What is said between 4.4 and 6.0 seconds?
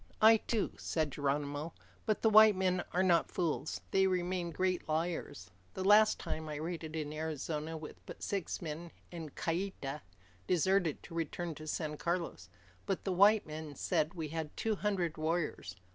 great liars. The